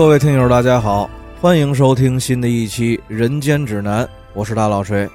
[0.00, 1.10] 各位听友，大家好，
[1.42, 4.02] 欢迎收听新的一期《人间指南》，
[4.32, 5.06] 我是大老锤。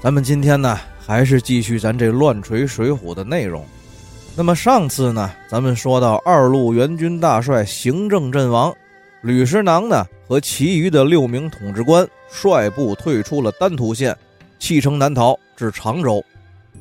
[0.00, 3.66] 咱们今天呢，还是继续咱这乱锤水浒的内容。
[4.36, 8.72] 那么上次呢，咱们说到二路援军大帅行政阵亡，
[9.20, 14.16] 吕师囊呢和其余的六名统治官率部退出了丹徒县，
[14.60, 16.24] 弃城南逃至常州。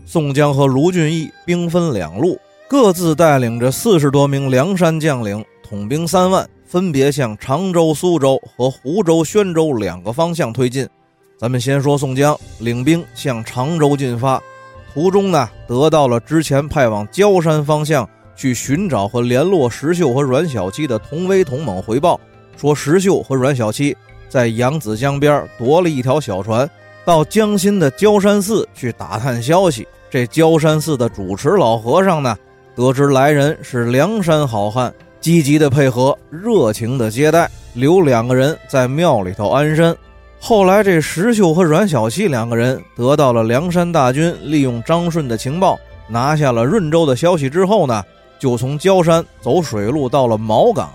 [0.05, 6.47] 宋江和卢俊义兵分两路，各自带领着四十多名梁山将领，统兵三万。
[6.73, 10.89] 分别向常州、苏州和湖州、宣州两个方向推进。
[11.37, 14.41] 咱们先说宋江领兵向常州进发，
[14.91, 22.19] 途中呢得到了之前派往焦山方向去寻找和联络石秀和阮小七的同威同猛回报，
[22.57, 23.95] 说石秀和阮小七
[24.27, 26.67] 在扬子江边夺了一条小船，
[27.05, 29.87] 到江心的焦山寺去打探消息。
[30.09, 32.35] 这焦山寺的主持老和尚呢，
[32.75, 34.91] 得知来人是梁山好汉。
[35.23, 39.95] 积极的配合，热情的接待，留两个人在庙里头安身。
[40.37, 45.79] 后来，这石秀和阮小七两个人得到了梁山大军利用张顺的情报，
[46.09, 48.03] 拿下了润州的消息之后呢，
[48.37, 50.91] 就从焦山走水路到了毛港。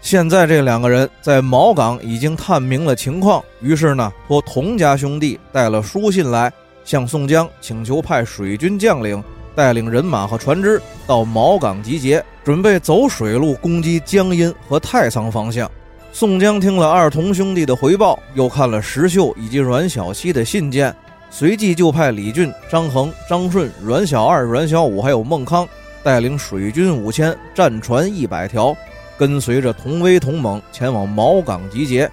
[0.00, 6.50] 现在这两个人在毛港已经探明了情况，于是呢，托童家兄弟带了书信来，
[6.82, 9.22] 向宋江请求派水军将领。
[9.56, 15.68] 带领人马和船只到毛港集结，准备走水路攻击江阴和太仓方向。
[16.12, 20.94] 宋江听了二同兄弟的回报，又看了石秀以及阮小七的信件，
[21.30, 25.66] 随即就派李俊、张衡、张顺、阮小二、阮小五还有孟康
[26.02, 28.76] 带领水军五千、战船一百条，
[29.18, 32.10] 跟随着同威、同猛前往毛港集结。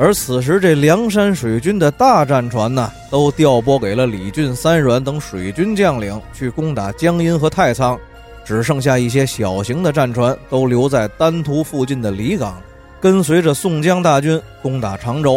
[0.00, 7.98] 而此时，这梁山水军的大战船呢，都调拨给了李俊、三阮等水军将领去攻打江阴和太仓，
[8.44, 12.62] 只剩下一些小型的战船都留在丹徒附近的离港，
[13.00, 15.36] 跟随着宋江大军攻打常州。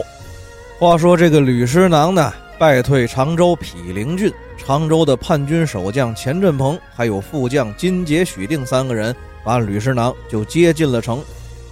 [0.77, 11.19] 话说这个吕师囊呢，败退常州毗陵郡，常州的叛军守将钱振鹏还有副将金杰、许定三个人，把吕师囊就接进了城。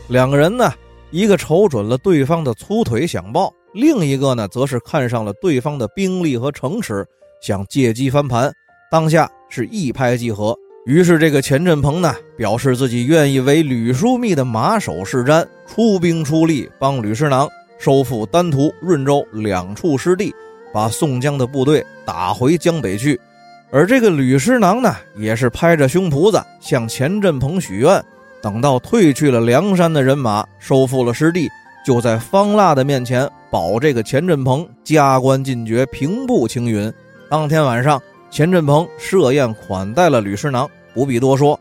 [0.08, 0.74] 两个人呢。
[1.12, 7.04] 一个瞅准了对方的粗腿想抱，另一个呢，则是看上了对方的兵力和城池，
[7.42, 8.52] 想借机翻盘。
[8.92, 10.56] 当下是一拍即合，
[10.86, 17.50] 于是这个钱振鹏呢，表示自己愿意为吕枢密的马首是瞻，出兵出力，帮吕师囊
[17.80, 20.32] 收复丹徒、润州两处失地，
[20.72, 23.20] 把宋江的部队打回江北去。
[23.72, 28.04] 而这个吕师囊呢，也是拍着胸脯子向钱振鹏许愿。
[28.42, 31.50] 等到退去了梁山的人马，收复了失地，
[31.86, 36.92] 就在方腊的面前保这个钱振鹏加官进爵，平步青云。
[37.30, 38.02] 当天晚上，
[38.32, 41.60] 钱振鹏设宴款待了吕师囊，不必多说。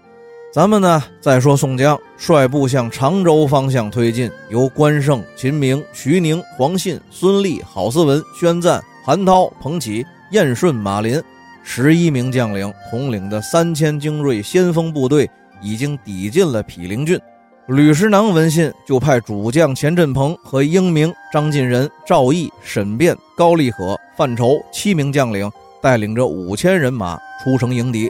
[0.51, 11.23] 咱们呢，再说宋江率部向常州方向推进，由关胜、秦明、徐宁、黄信、孙立、郝思文、宣赞、韩涛、彭起、燕顺、马林
[11.63, 15.29] 十一名将领统领的三千精锐先锋部队。
[15.61, 17.19] 已经抵近了毗陵郡，
[17.67, 25.51] 吕师囊闻信，就派主将钱振鹏和英明、张进仁、赵毅、沈辩、高立可、范畴七名将领，
[25.83, 28.09] 带领着五千人马出城迎敌。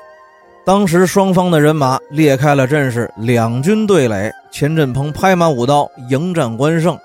[0.64, 4.30] 当时双方的人马列开了阵势，两军对垒。
[4.50, 6.98] 钱振鹏拍马舞刀迎战关胜。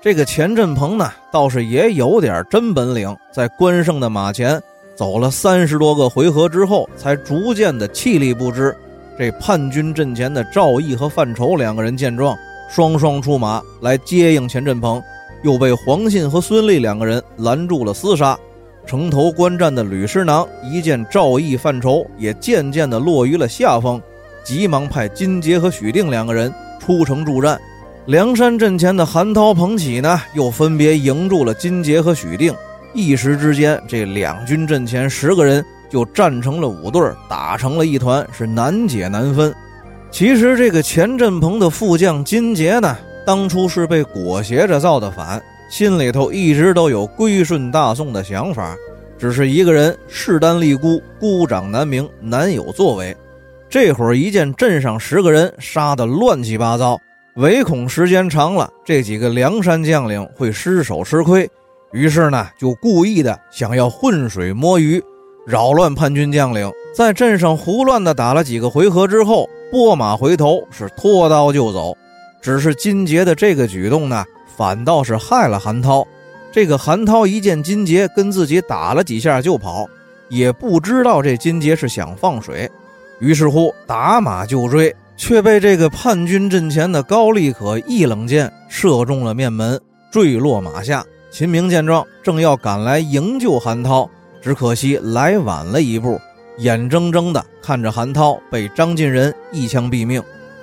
[0.00, 4.60] 这个钱振鹏呢，倒是也有点真本领，在关胜的马前
[4.94, 8.76] 走了三十多个回合之后，才逐渐的气力不支。
[9.18, 12.38] 这叛军阵前的赵毅和范畴两个人见状，
[12.70, 15.02] 双双出马来接应钱振鹏，
[15.42, 18.38] 又被黄信和孙立两个人拦住了厮杀。
[18.86, 24.00] 城头观战的吕师囊一见赵毅、范畴也渐渐的落于了下风，
[24.44, 27.60] 急忙派金杰和许定两个人出城助战。
[28.06, 32.54] 梁山阵前的韩涛、彭起呢，又分别迎住了金杰和许定。
[32.94, 35.62] 一时之间，这两军阵前十个人。
[35.88, 39.54] 就战成了五对打成了一团，是难解难分。
[40.10, 42.96] 其实这个钱振鹏的副将金杰呢，
[43.26, 48.74] 当初是被裹挟着造的反，心里头一直都有归顺大宋的想法，
[49.18, 53.16] 只是一个人势单力孤，孤掌难鸣，难有作为。
[53.68, 56.98] 这会儿一见镇上十个人杀得乱七八糟，
[57.36, 61.46] 唯恐时间长了，这几个梁山将领会失手吃亏，
[61.92, 65.02] 于是呢，就故意的想要浑水摸鱼。
[65.48, 71.96] 扰乱叛军将领，在镇上胡乱的打了几个回合之后，拨马回头是拖刀就走。
[72.42, 74.22] 只是金杰的这个举动呢，
[74.58, 76.06] 反倒是害了韩涛。
[76.52, 79.88] 这个韩涛一见金杰跟自己打了几下就跑，
[80.28, 82.70] 也不知道这金杰是想放水，
[83.18, 84.94] 于是乎打马就追。
[85.16, 89.80] 却被这个叛军阵前的高丽可一冷箭射中了面门，
[90.12, 91.02] 坠落马下。
[91.30, 94.08] 秦明见状，正要赶来营救韩涛，
[94.48, 96.18] 只可惜来晚了一步，
[96.56, 100.22] 眼睁睁的看着韩涛被张进仁一枪毙命。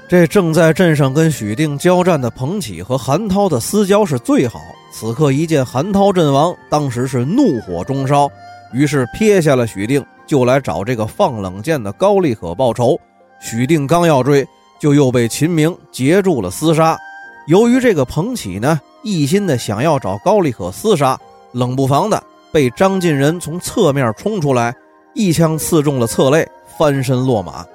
[0.10, 4.60] 这正在镇上跟许定交战的彭启和韩涛的私交是最好。
[4.92, 8.28] 此刻一见韩涛阵亡，当时是怒火中烧，
[8.74, 13.00] 于是撇下了许定，就来找这个放冷箭的高丽可报仇。
[13.40, 14.44] 许定刚要追，
[14.80, 16.98] 就又被秦明截住了厮杀。
[17.46, 21.16] 由于这个彭启呢，一心的想要找高丽可厮杀，
[21.52, 22.24] 冷不防的
[22.56, 24.74] 被张进仁从侧面冲出来，
[25.14, 26.48] 一枪刺中了侧肋，
[26.78, 27.66] 翻身落马。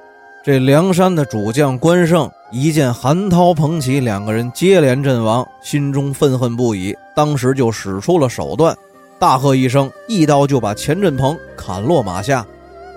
[0.43, 8.75] 这梁山的主将关胜一见韩涛、彭起两个人接连阵亡，心中愤恨不已，当时就使出了手段，
[9.19, 12.43] 大喝一声，一刀就把钱振鹏砍落马下。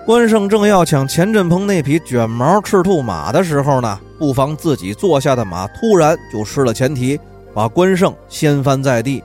[0.06, 7.20] 关胜正要抢钱振鹏那匹卷毛赤兔马的时候呢，不妨自己坐下的马突然就失了前蹄，
[7.52, 9.22] 把关胜掀翻在地。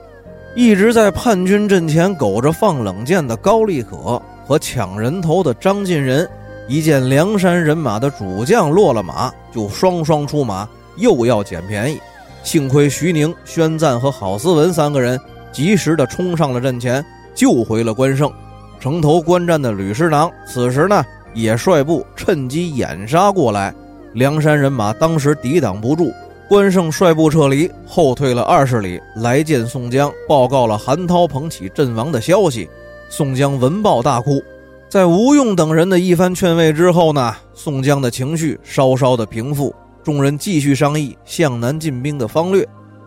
[0.54, 6.28] 一直在叛军阵前苟着放冷箭的高丽可和抢人头的张进仁。
[6.68, 12.00] 一见梁山人马的主将落了马，就双双出马，又要捡便宜。
[12.42, 15.18] 幸亏徐宁、宣赞和郝思文三个人
[15.52, 17.04] 及时的冲上了阵前，
[17.34, 18.30] 救回了关胜。
[18.78, 21.04] 城头观战的吕师囊此时呢，
[21.34, 23.74] 也率部趁机掩杀过来。
[24.14, 26.12] 梁山人马当时抵挡不住，
[26.50, 32.68] 关胜率部撤离，后退了二十里，来见宋江，报告了韩涛、彭起阵亡的消息。
[33.08, 34.42] 宋江闻报大哭。
[34.88, 42.66] 在吴用等人的一番劝慰之后呢，宋江的情绪稍稍的平复，众人继续商议向南进兵的方略。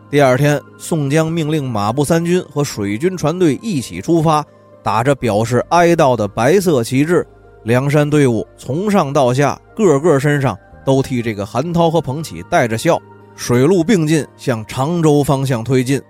[0.10, 4.42] 第二天，宋江命令马步三军和水军船队一起出发，
[4.82, 7.28] 打着表示哀悼的白色旗帜，
[7.66, 12.98] 梁山队伍从上到下，个个身上都替这个韩涛和彭起带着笑，
[13.36, 16.02] 水陆并进向常州方向推进。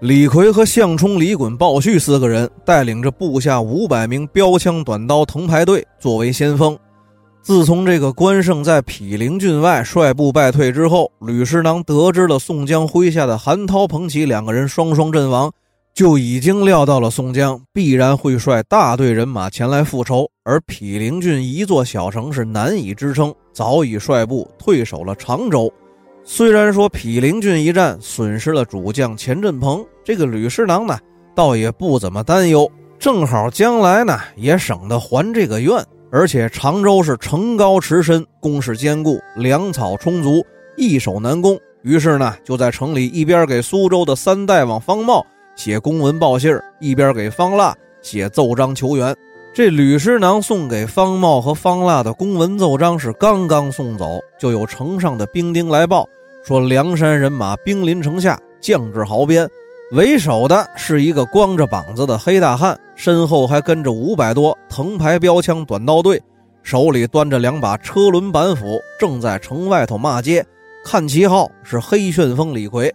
[0.00, 6.76] 李逵和项冲、李衮、鲍旭四个人带领着部下五百名标枪短刀藤牌队作为先锋。
[7.40, 15.52] 自从这个关胜在毗陵郡外率部败退之后，吕师囊得知了宋江麾下的韩涛、彭起两个人双双阵亡，
[15.92, 20.28] 就已经料到了宋江必然会率大队人马前来复仇。
[20.44, 25.72] 而毗陵郡一座小城是难以支撑，早已率部退守了常州。
[26.24, 30.96] 虽然说毗陵郡一战损失了主将钱振鹏，这个吕师囊呢，
[31.34, 32.70] 倒也不怎么担忧。
[32.98, 35.84] 正好将来呢，也省得还这个愿。
[36.12, 40.44] 而且常州是城高池深，工事坚固，粮草充足，
[40.76, 41.58] 易守难攻。
[41.82, 45.26] 于是呢，就在城里一边给苏州的三代王方茂
[45.56, 49.16] 写公文报信儿一边给方腊写奏章求援。
[49.54, 56.08] 这吕师囊送给方茂和方腊的公文奏章是刚刚送走，就有城上的兵丁来报
[56.42, 59.46] 说，梁山人马兵临城下，将至壕边，
[59.92, 66.18] 为首的是一个光着膀子的黑大汉，身后还跟着五百多藤牌标枪短刀队，
[66.62, 70.42] 手里端着两把车轮板斧，正在城外头骂街。
[70.82, 72.90] 看旗号是黑旋风李逵。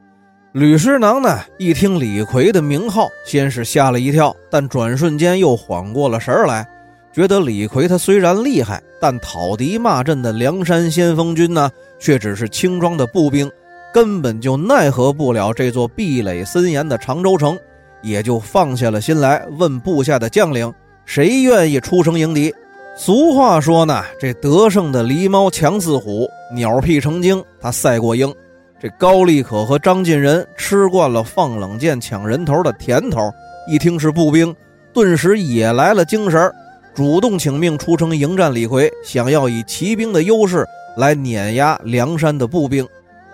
[0.58, 6.68] 吕师囊呢，一听李逵的名号，先是吓了一跳，但转瞬间又缓过了神来，
[7.14, 13.48] 觉得李逵他虽然厉害，但讨敌骂阵的梁山先锋军呢，却只是轻装的步兵，
[13.94, 17.56] 根本就奈何不了这座壁垒森严的常州城，
[18.02, 20.74] 也就放下了心来，问部下的将领，
[21.06, 22.52] 谁愿意出城迎敌？
[22.98, 28.34] 俗话说呢，这得胜的狸猫强似虎，鸟屁成精，他赛过鹰。
[28.80, 33.32] 这高丽可和张进仁吃惯了放冷箭抢人头的甜头，
[33.68, 34.56] 一听是步兵，
[34.94, 36.54] 顿时也来了精神
[36.94, 40.64] 主动请命出城迎战李逵，想要以骑兵的优势
[40.96, 42.88] 来碾压梁山的步兵。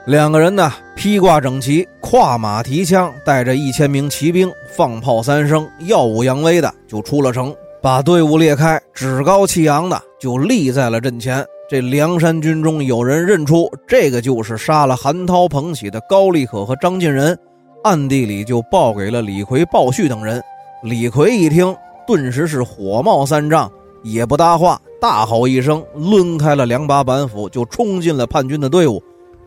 [0.06, 11.46] 两个人呢，披挂整齐，跨马提枪，带着一千名骑兵，放炮三声，耀武扬威的就出了城，把队伍列开，趾高气扬的就立在了阵前。
[11.74, 17.36] 这梁山军中有人认出这个就是杀了韩涛、彭起的高丽可和张进仁，
[17.84, 20.39] 暗地里就报给了李逵、鲍旭等人。
[20.84, 21.75] 李逵一听，
[22.06, 23.72] 顿时是火冒三丈，
[24.03, 29.01] 也不搭话，大吼一声，抡开了两把板斧，就冲进了叛军的队伍。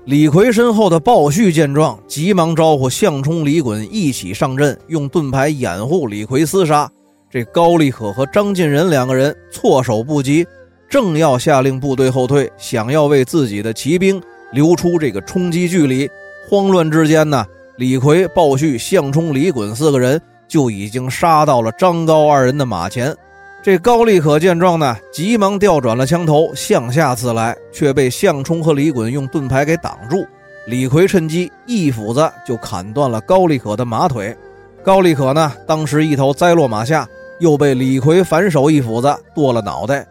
[0.04, 6.90] 李逵身后的鲍旭见状，急忙招呼项冲、李衮一起上阵，用盾牌掩护李逵厮杀。
[7.30, 10.44] 这高丽可和张进仁两个人措手不及。
[10.88, 16.08] 正要下令部队后退，想要为自己的骑兵留出这个冲击距离，
[16.48, 17.44] 慌乱之间呢，
[17.76, 23.14] 李逵、鲍旭、项冲、李衮四个人就已经杀到了张高二人的马前。
[23.62, 30.24] 这高丽可见状呢，急忙调转了枪头，向下刺来，却被项冲和李衮用盾牌给挡住。
[30.68, 34.36] 李逵趁机一斧子就砍断了高丽可的马腿。
[34.84, 37.08] 高丽可呢，当时一头栽落马下，
[37.40, 40.06] 又被李逵反手一斧子剁了脑袋。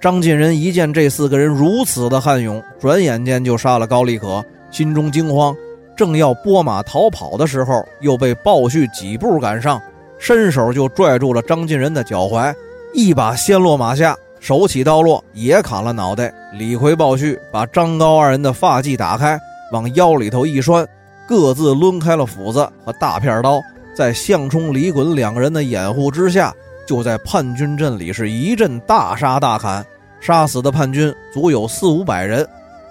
[0.00, 5.52] 张进仁一见这四个人如此的悍勇，转眼间就杀了高丽可，心中惊慌，
[5.96, 9.82] 正要拨马逃跑的时候，又被鲍旭几步赶上，
[10.16, 12.54] 伸手就拽住了张进仁的脚踝。
[12.94, 16.32] 一把掀落马下，手起刀落，也砍了脑袋。
[16.54, 19.36] 李逵、鲍旭把张高二人的发髻打开，
[19.72, 20.86] 往腰里头一拴，
[21.26, 23.60] 各自抡开了斧子和大片刀，
[23.96, 26.54] 在项冲、李衮两个人的掩护之下，
[26.88, 29.84] 就在叛军阵里是一阵大杀大砍，
[30.20, 32.48] 杀死的叛军足有四五百人。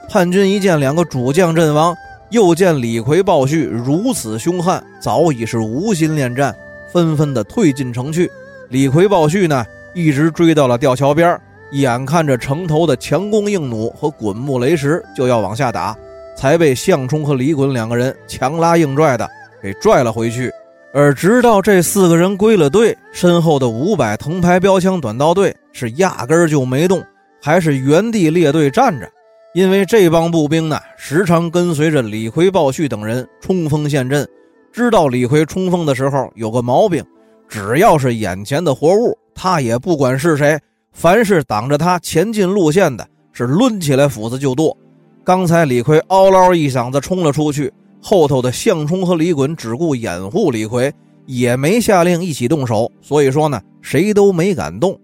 [0.07, 1.95] 叛军一见两个主将阵亡，
[2.29, 6.55] 又见李逵、鲍旭如此凶悍，早已是无心恋战，
[6.93, 8.31] 纷纷的退进城去。
[8.69, 9.65] 李逵、鲍旭呢？
[9.95, 15.97] 一直追到了吊桥边眼看着城头的强弓硬弩和滚木雷石就要往下打，
[16.35, 19.27] 才被项冲和李衮两个人强拉硬拽的
[19.59, 20.51] 给拽了回去。
[20.93, 27.03] 而直到这四个人归了队，身后的五百藤牌标枪短刀队是压根儿就没动，
[27.41, 29.07] 还是原地列队站着。
[29.53, 34.27] 因为这帮步兵呢，时常跟随着李逵、鲍旭等人冲锋陷阵，
[34.71, 37.03] 知道李逵冲锋的时候有个毛病，
[37.47, 39.17] 只要是眼前的活物。
[39.33, 40.59] 他也不管是谁，
[40.93, 44.75] 凡是挡着他前进路线的，是抡起来斧子就剁。
[45.23, 47.71] 刚才李逵嗷嗷一嗓子冲了出去，
[48.09, 50.93] 后头的项冲和李衮只顾掩护李逵，
[51.25, 52.89] 也没下令一起动手。
[53.01, 54.97] 所以说呢，谁都没敢动。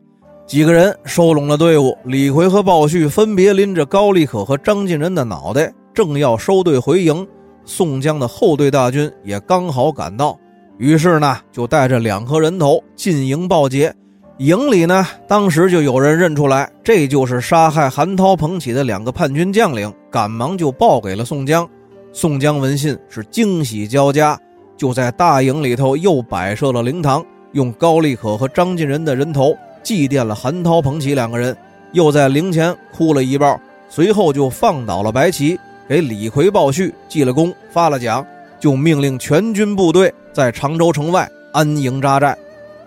[0.47, 7.27] 几个人收拢了队伍，李逵和鲍旭分别拎着高立可和张进仁的脑袋，正要收队回营。
[7.65, 10.39] 宋江的后队大军也刚好赶到，
[10.77, 13.93] 于是呢，就带着两颗人头进营报捷。
[14.37, 21.69] 营里呢，当时就有人认出来，这就是杀害韩涛、彭起的两个叛军将领，赶忙就报给了宋江。
[22.15, 24.39] 宋江闻信是惊喜交加，
[24.77, 31.57] 就在大营里头又摆设了灵堂，用高丽可和张进仁的人头祭奠了韩涛、彭起两个人，
[31.91, 38.23] 又在灵前哭了一抱，随后就放倒了白旗，给李逵、鲍旭记了功、发了奖，
[38.59, 42.37] 就命令全军部队在常州城外安营扎寨。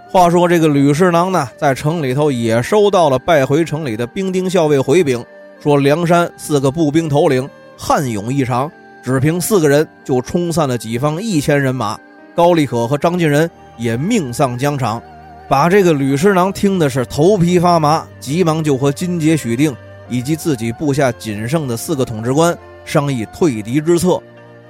[0.08, 5.22] 话说这个吕侍郎呢，在城里头也收到了败回城里的兵丁校尉回禀，
[5.60, 8.70] 说梁山四个步兵头领悍勇异常，
[9.06, 11.96] 只凭四个人就冲散了己方一千人马。
[12.34, 13.48] 高立可和张进仁
[13.78, 15.00] 也命丧疆场，
[15.48, 19.72] 把这个吕师郎听的是头皮发麻，急忙就和金杰、许定
[20.08, 24.20] 以及自己部下仅剩的四个统治官商议退敌之策。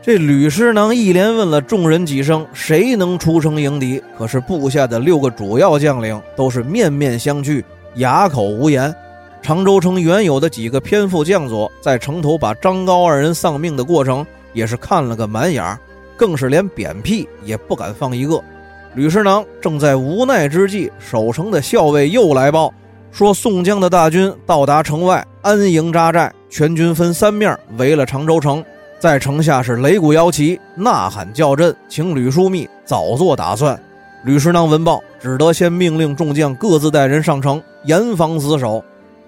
[0.02, 4.02] 这吕师囊一连问了众人几声，谁能出城迎敌？
[4.18, 7.64] 可是部下的六个主要将领都是面面相觑，
[7.94, 8.94] 哑口无言。
[9.46, 15.78] 常州城原有的几个偏副将佐，在城头把张高二人丧命的过程，也是看了个满眼
[16.16, 18.42] 更是连扁屁也不敢放一个。
[18.96, 22.74] 吕师囊正在无奈之际，守城的校尉又来报，
[23.12, 28.64] 说宋江的大军到达城外，安营扎寨，全军分三面围了常州城。
[28.98, 33.80] 在城下是擂鼓摇旗、呐喊叫阵，请吕枢密早做打算。
[34.24, 38.84] 吕师囊闻报，只得先命令众将各自带人上城，严防死守。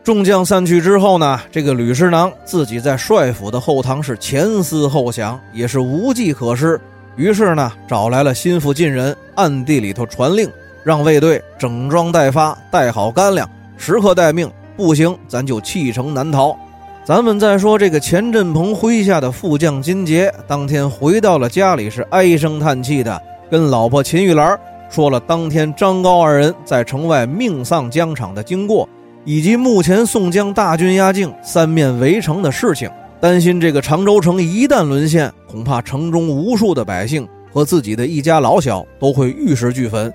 [0.08, 6.80] 众将散去之后呢，这个吕师囊自己在帅府的后堂是前思后想，也是无计可施。
[7.14, 10.48] 于是呢，找来了心腹近人，暗地里头传令，
[10.82, 13.46] 让卫队整装待发，带好干粮，
[13.76, 14.50] 时刻待命。
[14.78, 16.56] 不行，咱就弃城南逃。
[17.04, 28.88] 咱们再说这个钱振鹏麾下的副将金杰，当天回到了家里，是唉声叹气的，跟老婆秦玉兰说了当天张高二人在城外命丧疆场的经过，
[29.28, 40.10] 以及目前宋江大军压境、三面围城的事情，担心这个常州城一旦沦陷，恐怕城中无数的百姓和自己的一家老小都会玉石俱焚。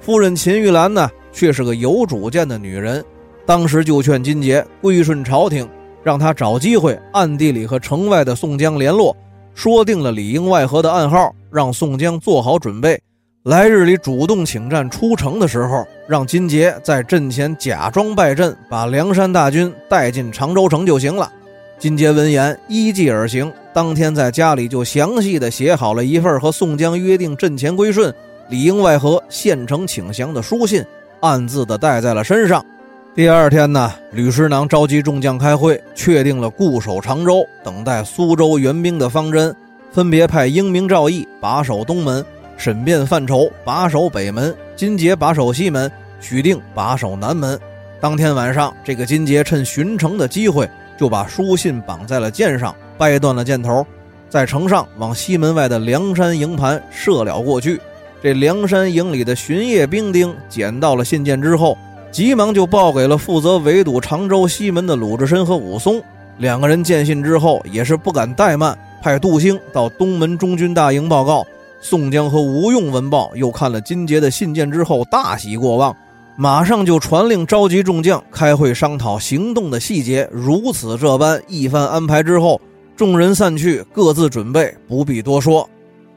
[0.00, 3.04] 夫人秦玉兰呢，却是个有主见的女人，
[3.46, 5.64] 当时就劝金杰归顺朝廷。
[6.02, 9.16] 让他找机会暗地里和城外的宋江联络，
[9.54, 13.00] 说定了里应外合的暗号，让宋江做好准备。
[13.46, 21.30] 来日里主动请战出城的时候，让金杰在阵前假装败阵，把梁山大军带进常州城就行了。
[21.78, 28.12] 金杰闻言依计而行，当天在家里就详细的写好了一份和宋江约定阵前归顺、
[28.48, 30.84] 里应外合、县城请降的书信，
[31.20, 32.66] 暗自的带在了身上。
[33.14, 39.54] 第二天呢，吕师囊召集众将开会，确定了固守常州，等待苏州援兵的方针。
[39.92, 42.22] 分别派英明、赵毅把守东门，
[42.56, 47.58] 沈辩、范畴把守北门，金杰把守西门，许定把守南门。
[48.00, 53.86] 当天晚上，这个金杰趁巡城的机会，就把书信绑在了箭上，掰断了箭头，
[54.28, 57.80] 在城上往西门外的梁山营盘射了过去。
[58.22, 61.76] 这梁山营里的巡夜兵丁捡到了信件之后，
[62.10, 66.02] 急忙就报给了负责围堵常州西门的鲁智深和武松。
[66.38, 71.46] 两个人见信之后，也是不敢怠慢，派杜兴到东门中军大营报告。
[71.88, 75.94] 宋江和吴用闻报，又看了金杰的信件之后，大喜过望，
[76.36, 80.28] 马上就传令召集众将开会商讨行动的细节。
[80.32, 82.60] 如此这般一番安排之后，
[82.96, 85.64] 众人散去，各自准备，不必多说。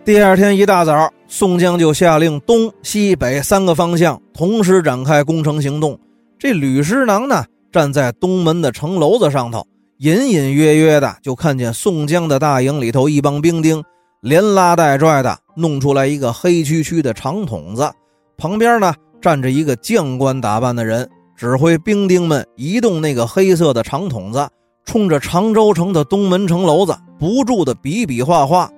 [0.04, 5.96] 第二天一大早，宋江就下令东西北三个方向同时展开攻城行动。
[6.40, 9.64] 这吕师囊呢，站在东门的城楼子上头，
[10.00, 13.84] 隐隐约约的就看见宋江的大营里头一帮兵丁
[14.22, 15.38] 连拉带拽的。
[15.56, 17.92] 弄出来一个黑黢黢的长筒子，
[18.38, 24.48] 旁边呢站着一个将官打扮的人，指挥兵丁们移动那个黑色的长筒子，
[24.86, 28.70] 冲着常州城的东门城楼子不住的比比划划。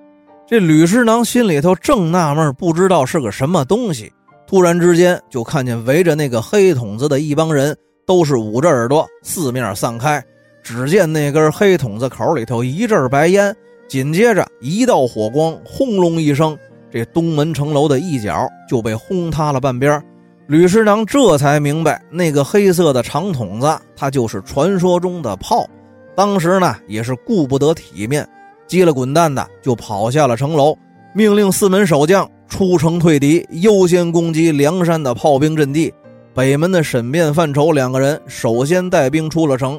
[0.44, 4.12] 这吕师囊心里头正纳闷，不知道是个什么东西。
[4.44, 10.20] 突然之间，就看见围着那个黑筒子的一帮人，都是捂着耳朵，四面散开。
[10.64, 13.54] 只见那根黑筒子口里头一阵白烟，
[13.92, 16.56] 紧接着一道火光，轰隆一声。
[16.90, 20.02] 这东门城楼的一角就被轰塌了半边，
[20.46, 25.68] 吕师娘这才明白，那个黑色的长筒子，它就是传说中的炮。
[26.16, 28.26] 当时呢，也是顾不得体面，
[28.66, 30.74] 急了滚蛋的就跑下了城楼，
[31.14, 35.92] 命令四门守将出城退敌，优先攻击梁山的炮兵阵地。
[36.32, 39.78] 北门的沈辩、范畴两个人首先带兵出了城，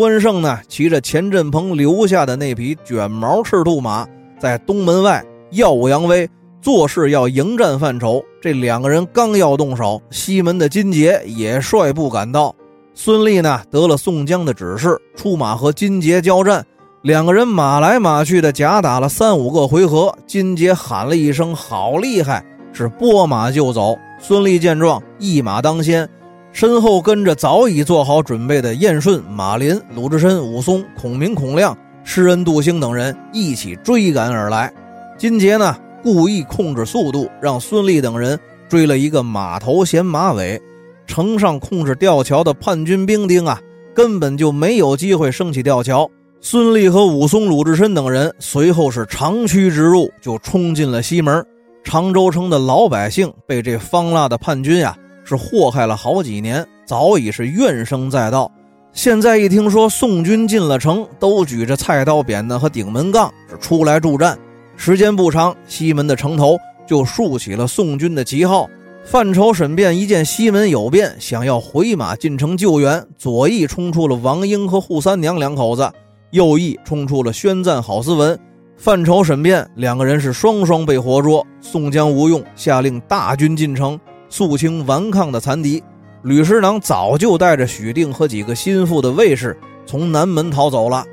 [0.00, 6.26] 关胜呢，骑着钱振鹏留下的那匹卷毛赤兔马，在东门外耀武扬威。
[6.62, 12.56] 做事要迎战范畴，这两个人刚要动手，西门的金杰也率部赶到。
[12.94, 16.64] 孙立呢得了宋江的指示，出马和金杰交战。
[17.02, 23.94] 两个人马来马去的假打了三五个回合，金杰喊了一声“好厉害”，是拨马就走。
[24.18, 26.08] 孙立见状，一马当先，
[26.52, 34.72] 身后跟着早已做好准备的燕顺、马林、鲁智深、武松、孔明、孔亮、施恩、杜兴等人一起追赶而来。
[35.16, 35.76] 金杰呢？
[36.02, 38.38] 故意控制速度，让孙立等人
[38.70, 40.60] 追了一个马头衔马尾。
[41.06, 43.60] 城上控制吊桥的叛军兵丁啊，
[43.94, 46.10] 根本就没有机会升起吊桥。
[46.40, 51.44] 孙立和武松、鲁智深等人随后是长驱直入，就冲进了西门。
[51.84, 54.96] 常州城的老百姓被这方腊的叛军呀，
[55.30, 58.50] 是祸害了好几年，早已是怨声载道。
[58.92, 64.36] 现在一听说宋军进了城，都举着菜刀、扁担和顶门杠，是出来助战。
[64.76, 68.68] 时间不长，西门的城头就竖起了宋军的旗号。
[69.04, 73.00] 范畴、沈辩一见西门有变，想要回马进城救援。
[73.16, 75.88] 左翼冲出了王英和扈三娘两口子，
[76.32, 78.36] 右翼冲出了宣赞、郝思文。
[78.76, 81.46] 范畴、沈辩两个人是双双被活捉。
[81.60, 85.82] 宋江、吴用下令大军进城，肃清顽抗的残敌。
[86.22, 91.04] 吕师囊早就带着许定和几个心腹的卫士从南门逃走了。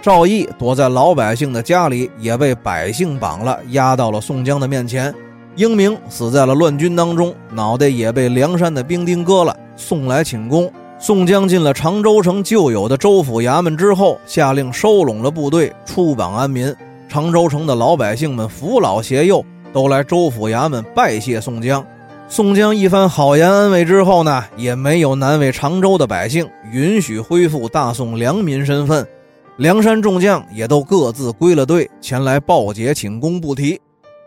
[0.00, 5.14] 赵毅躲在老百姓的家里，也被百姓绑了，押到了宋江的面前。
[5.56, 10.72] 英明死在了乱军当中，脑袋也被梁山的兵丁割了，送来请功。
[10.98, 16.74] 宋江进了常州城旧有的州府衙门之后，下令收拢了部队，出榜安民。
[17.08, 21.84] 常州城的老百姓们扶老携幼，都来州府衙门拜谢宋江。
[22.32, 29.04] 宋江一番好言安慰之后呢，也没有难为常州的百姓，允许恢复大宋良民身份。
[29.56, 33.80] 梁山众将也都各自归了队，前来报捷请功不提。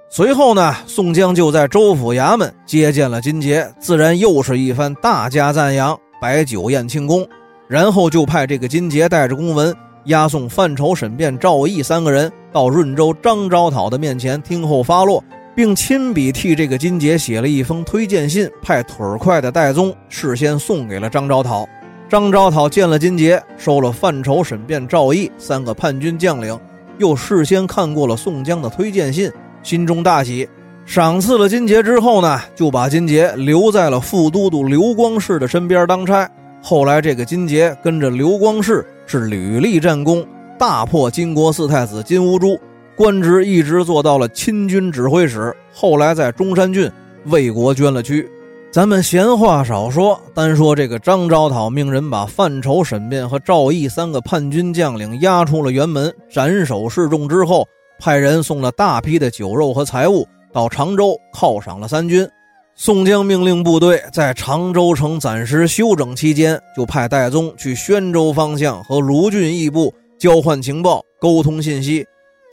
[0.10, 7.26] 随后呢，宋江就在州府衙门接见了金杰，自然又是一番大加赞扬，摆酒宴庆功。
[7.70, 9.74] 然后就派这个金杰带着公文
[10.08, 15.24] 押送范畴、沈辩、赵毅三个人到润州张昭讨的面前听候发落，
[15.56, 21.68] 并亲笔替这个金杰写了一封推荐信，派腿儿快的戴宗事先送给了张昭讨。
[22.10, 26.60] 张昭讨见了金杰，收了范畴、沈辩、赵毅三个叛军将领，
[26.98, 29.32] 又事先看过了宋江的推荐信，
[29.64, 30.48] 心中大喜，
[30.86, 36.30] 赏赐了金杰之后呢，就把金杰留在了副都督刘光世的身边当差。
[36.62, 40.26] 后来这个金杰跟着刘光世是屡立战功，
[40.58, 42.60] 大破金国四太子金兀术，
[42.96, 45.56] 官职一直做到了亲军指挥使。
[45.74, 46.92] 后来在中山郡
[47.26, 48.30] 为国捐了躯。
[48.72, 57.68] 咱们闲话少说，单说这个张昭讨命人把范畴、沈辩和赵毅三个叛军将领押出了辕门，斩首示众之后，
[58.00, 62.28] 派人送了大批的酒肉和财物到常州犒赏了三军。
[62.76, 72.04] 宋江命令部队在常州城暂时休整期间，就派戴宗去宣州方向和卢俊义部交换情报、沟通信息。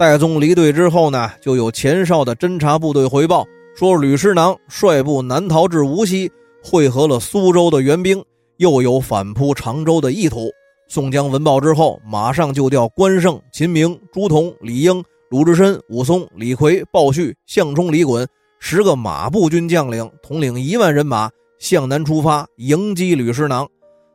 [0.01, 6.33] 戴宗离队之后呢，就有前哨的侦察部队回报说，吕师囊率部南逃至无锡，
[6.65, 8.25] 会合了苏州的援兵，
[8.57, 10.49] 又有反扑常州的意图。
[10.89, 18.27] 宋江闻报之后，马上就调关胜、秦明、朱仝、李应、鲁智深、武松、李逵、鲍旭、项冲、李衮。
[18.59, 23.69] 十个马步军将领统领一万人马向南出发迎击吕师囊。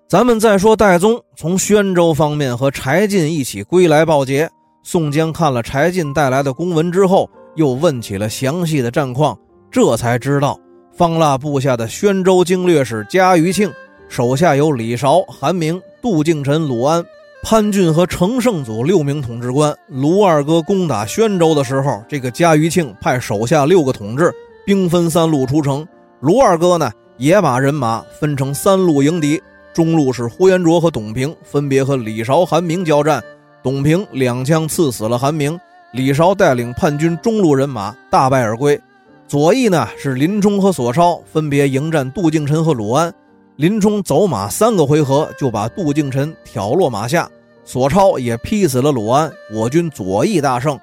[0.09, 4.49] 咱们再说戴宗从宣州方面和柴进一起归来报捷。
[4.87, 9.35] 宋江看了柴进带来的公文之后，又问起了详细的战况，
[9.71, 10.59] 这才知道
[10.93, 13.73] 方腊部下的宣州经略使嘉余庆
[14.07, 17.03] 手下有李韶、韩明、杜敬臣、鲁安。
[17.41, 24.31] 潘俊和程胜祖六名统治官，卢二哥攻打宣州的时候，这个嘉余庆派手下六个统治
[24.67, 25.85] 兵分三路出城。
[26.19, 29.41] 卢二哥呢，也把人马分成三路迎敌。
[29.73, 33.21] 中路是呼延灼和董平，分别和李韶、韩明交战。
[33.65, 35.59] 董平两枪刺死了韩明，
[35.93, 38.79] 李韶带领叛军中路人马大败而归。
[39.27, 43.11] 左翼呢是林冲和索超，分别迎战杜敬臣和鲁安。
[43.55, 47.27] 林冲走马三个回合就把杜敬臣挑落马下，
[47.63, 49.33] 索超也劈死了鲁安。
[49.51, 50.79] 我军左翼大胜。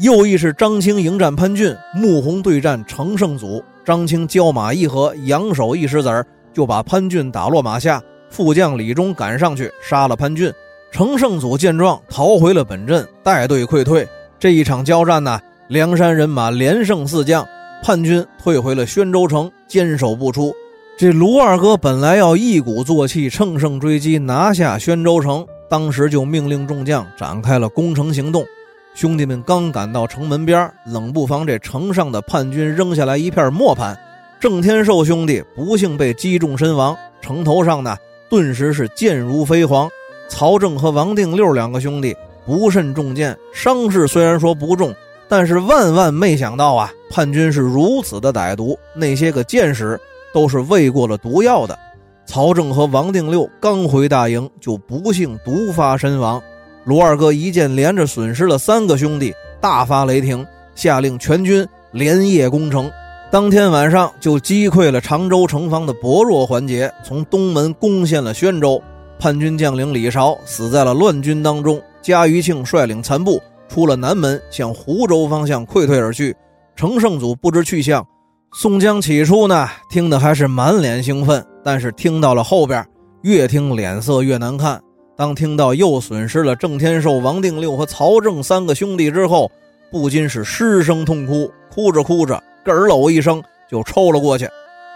[0.00, 3.62] 右翼是张青迎战潘俊，穆弘对战程胜祖。
[3.84, 8.02] 张青交马一合，扬手一石子儿就把潘俊打落马下。
[8.28, 10.52] 副将李忠赶上去杀了潘俊。
[10.94, 14.06] 程胜祖见状逃回了本镇，带队溃退。
[14.38, 17.44] 这一场交战呢，梁山人马连胜四将，
[17.82, 20.54] 叛军退回了宣州城，坚守不出。
[20.96, 28.46] 这卢二哥本来要一鼓作气乘胜追击，拿下宣州城，当时就命令众将展开了攻城行动。
[28.94, 33.98] 兄弟们刚赶到城门边，冷不防这城上的叛军扔下来一片磨盘，
[34.38, 37.96] 郑天寿兄弟不幸被击中身亡，城头上呢
[38.30, 39.88] 顿时是箭如飞蝗。
[40.28, 44.94] 曹正和王定六两个兄弟不慎中箭，伤势虽然说不重，
[45.28, 50.00] 但是万万没想到啊，叛军是如此的歹毒，那些个箭矢。
[50.34, 51.78] 都是喂过了毒药的。
[52.26, 56.42] 曹正和王定六刚回大营，就不幸毒发身亡。
[56.82, 62.90] 卢二哥一见连着损失了三个兄弟，大发雷霆，下令全军连夜攻城。
[63.30, 68.82] 当天晚上就击溃了常州城防的薄弱环节，从东门攻陷了宣州。
[69.24, 71.80] 叛军将领李韶死在了乱军当中。
[72.02, 76.36] 嘉余庆率领残部出了南门，向湖州方向溃退而去。
[76.76, 78.06] 程胜祖不知去向。
[78.52, 82.86] 宋江起初呢，听的还是满脸兴奋，但是听到了后边，
[83.22, 84.78] 越听脸色越难看。
[85.16, 89.50] 当听到又损失了郑天寿、王定六和曹正三个兄弟之后，
[89.90, 94.46] 不禁是失声痛哭，哭着哭着，咯儿喽一声就抽了过去。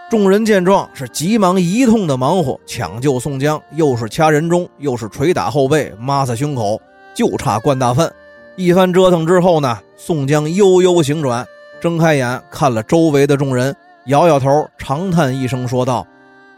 [0.09, 6.81] 众人见状是急忙一通的忙活抢救宋江，又是掐人中，又是捶打后背，抹擦胸口，
[7.13, 8.11] 就差灌大粪。
[8.55, 11.45] 一番折腾之后呢，宋江悠悠醒转。
[11.79, 13.73] 睁开眼看了周围的众人，
[14.07, 16.05] 摇摇头，长叹一声，说道：“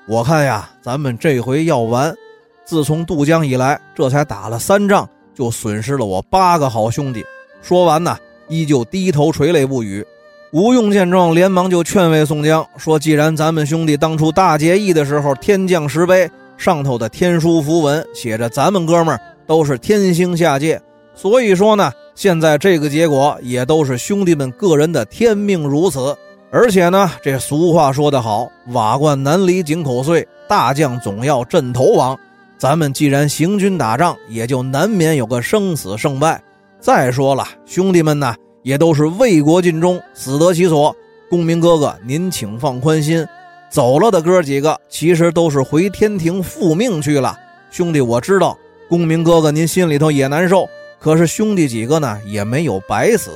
[0.08, 2.16] 我看呀，咱们这回要完。
[2.64, 7.22] 自从渡江以来，这才打了三仗，就损失了我八个好兄弟。”
[7.62, 10.08] 说完呢，依旧低头垂泪不语。
[10.52, 20.82] 吴用见状，连忙就劝慰宋江说：“既然咱们兄弟当初大结义的时候，天降石碑上头的天书符文写着咱们哥们儿都是天星下界，
[21.16, 26.16] 所以说呢。”现在这个结果也都是兄弟们个人的天命如此，
[26.52, 32.16] 而且呢，这俗话说得好，瓦罐难离井口碎，大将总要阵头亡。
[32.58, 36.40] 咱们既然行军打仗，也就难免有个生死胜败。
[36.80, 40.96] 再说了，兄弟们呢，也都是为国尽忠，死得其所。
[41.30, 43.26] 公明哥哥，您请放宽心，
[43.70, 47.38] 走了的哥几个其实都是回天庭复命去了。
[47.70, 48.58] 兄弟，我知道，
[48.90, 50.68] 公明哥哥您心里头也难受。
[51.00, 53.32] 可是兄弟几个呢，也没有白死。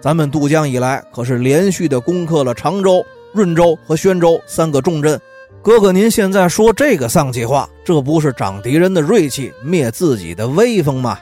[0.00, 5.18] 咱们渡江以来，可是连续的攻克了常州、润州和宣州三个重镇。
[5.62, 11.18] 哥哥，您现在说这个丧气话，这不是长敌人的锐气，灭自己的威风吗？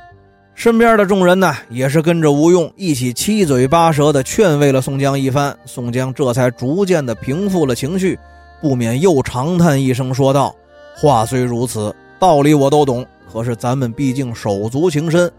[0.55, 5.55] 身边的众人呢，也是跟着吴用一起七嘴八舌的劝慰了宋江一番。
[5.67, 8.19] 宋江这才逐渐的平复了情绪，
[8.63, 10.55] 不免又长叹一声，说道
[10.97, 13.05] ：“话虽如此，道理我都懂。
[13.31, 15.31] 可是咱们毕竟手足情深。”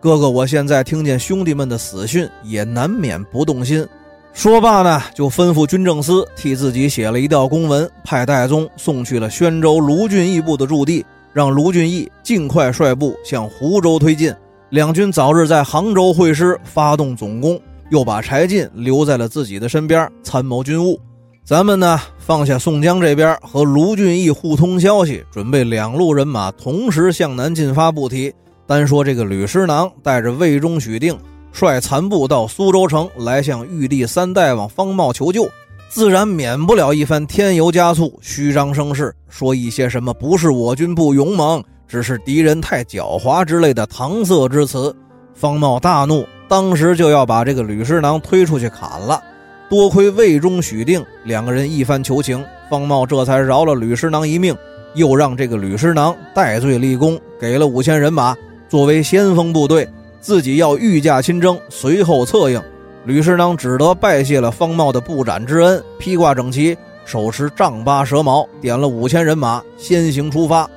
[0.00, 3.86] 哥哥，我现在听见兄弟们的死讯，也难免不动心。
[4.32, 14.34] 说罢呢，就吩咐军政司替自己写了一道公文，派戴宗送去了宣州卢俊义部的驻地，让卢俊义尽快率部向湖州推进，
[14.70, 17.60] 两军早日在杭州会师，发动总攻。
[17.88, 21.00] 又把柴进留在了自己的身边参谋军务。
[21.44, 28.34] 咱们呢放下宋江这边和卢俊义互通消息，准备两路人马同时向南进发不提。
[28.66, 31.16] 单说这个吕师囊带着魏忠、许定，
[31.52, 35.48] 率残部到苏州城来向玉帝三大王方茂求救，
[35.88, 44.94] 自然免不了一番添油加醋、虚张声势，说一些什么不是我军不勇猛，只是敌人太狡猾之类的搪塞之词。
[45.34, 49.22] 方茂大怒，当时就要把这个吕师囊推出去砍了。
[49.68, 54.56] 多亏魏忠、许定两个人一番求情，方茂这才饶了吕师囊一命，
[54.94, 58.34] 又让这个吕师囊戴罪立功，给了五千人马
[58.68, 59.88] 作为先锋部队，
[60.20, 62.62] 自己要御驾亲征，随后策应。
[63.04, 70.68] 吕师囊只得拜谢了方茂的不斩之恩，披挂整齐，手持丈八蛇矛，点了五千人马先行出发。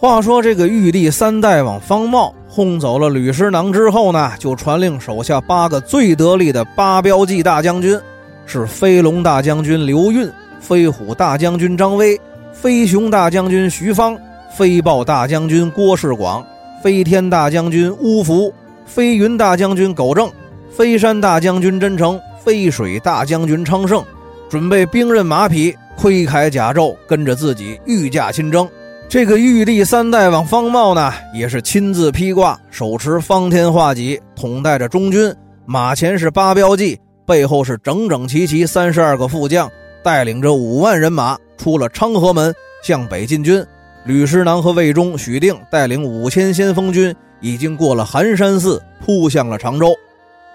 [0.00, 7.98] 话说这个玉帝三代王方茂轰走了吕师囊之后呢，就传令手下八个最得力的八标记大将军。
[8.46, 10.30] 是飞龙大将军刘运、
[10.60, 12.18] 飞虎大将军张威、
[12.52, 14.16] 飞熊大将军徐芳、
[14.56, 16.46] 飞豹大将军郭世广、
[16.80, 18.54] 飞天大将军乌福、
[18.86, 20.30] 飞云大将军苟正、
[20.70, 24.02] 飞山大将军真诚、飞水大将军昌盛，
[24.48, 28.66] 准备兵刃马匹，盔铠甲胄，跟着自己御驾亲征。
[29.08, 36.98] 这个玉帝三代王方茂呢，也是亲自披挂，手持方天画戟，统带着中军，马前是八标记。
[37.24, 39.66] 背后是整整齐齐三十二个副将，
[40.04, 43.64] 带领着五万人马出了昌河门，向北进军。
[44.04, 49.94] 吕师囊和魏忠、许定带领五千先锋军，已经过了寒山寺，扑向了常州。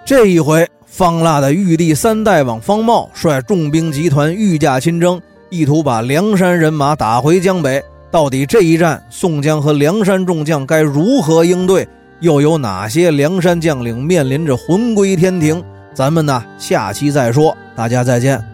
[0.06, 7.84] 这一回，方腊的玉帝三代王方茂率重兵集团御驾亲征，意图把梁山人马打回江北。
[8.14, 11.88] 到底这一战，宋江和梁山众将该如何应对？
[12.20, 15.64] 又有哪些梁山将领面临着魂归天庭？
[15.96, 18.53] 咱们呢，下期再说，大家再见。